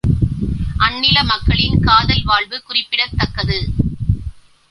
[0.77, 3.59] அந்நில மக்களின் காதல் வாழ்வு குறிப்பிடத்தக்கது.